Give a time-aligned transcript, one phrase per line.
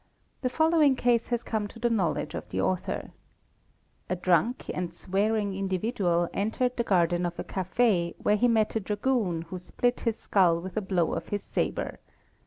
[0.41, 3.11] The following case has come to the knowledge of the author.
[4.09, 8.79] A drunk and swearing individual entered the garden of a_ café where he met a
[8.79, 11.99] dragoon who split his skull with a blow of his sabre.